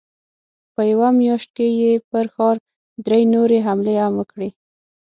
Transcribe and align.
په 0.73 0.81
يوه 0.91 1.09
مياشت 1.19 1.49
کې 1.57 1.67
يې 1.79 1.91
پر 2.09 2.25
ښار 2.33 2.55
درې 3.05 3.21
نورې 3.33 3.59
حملې 3.65 3.95
هم 4.03 4.13
وکړې. 4.17 4.49